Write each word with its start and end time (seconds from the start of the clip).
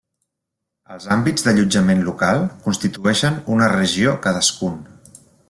Els 0.95 1.03
àmbits 1.15 1.45
d'allotjament 1.47 2.01
local 2.07 2.41
constitueixen 2.69 3.39
una 3.57 3.69
regió 3.75 4.17
cadascun. 4.27 4.83